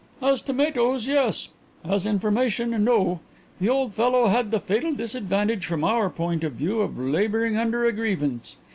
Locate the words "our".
5.83-6.09